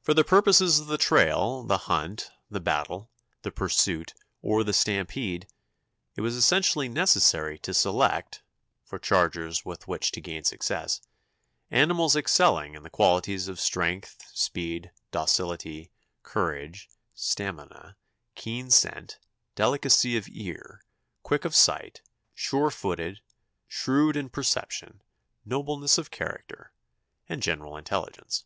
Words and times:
For 0.00 0.14
the 0.14 0.24
purposes 0.24 0.78
of 0.78 0.86
the 0.86 0.96
trail, 0.96 1.64
the 1.64 1.76
hunt, 1.76 2.30
the 2.48 2.60
battle, 2.60 3.10
the 3.42 3.50
pursuit, 3.50 4.14
or 4.40 4.64
the 4.64 4.72
stampede 4.72 5.46
it 6.16 6.20
was 6.22 6.36
essentially 6.36 6.88
necessary 6.88 7.58
to 7.58 7.74
select, 7.74 8.42
for 8.84 8.98
chargers 9.00 9.64
with 9.64 9.86
which 9.88 10.12
to 10.12 10.20
gain 10.22 10.44
success, 10.44 11.02
animals 11.70 12.16
excelling 12.16 12.74
in 12.76 12.82
the 12.84 12.88
qualities 12.88 13.48
of 13.48 13.60
strength, 13.60 14.16
speed, 14.32 14.90
docility, 15.10 15.90
courage, 16.22 16.88
stamina, 17.12 17.96
keen 18.36 18.70
scent, 18.70 19.18
delicacy 19.56 20.16
of 20.16 20.28
ear, 20.30 20.82
quick 21.24 21.44
of 21.44 21.54
sight, 21.54 22.00
sure 22.32 22.70
footed, 22.70 23.20
shrewd 23.66 24.16
in 24.16 24.30
perception, 24.30 25.02
nobleness 25.44 25.98
of 25.98 26.10
character, 26.12 26.72
and 27.28 27.42
general 27.42 27.76
intelligence. 27.76 28.44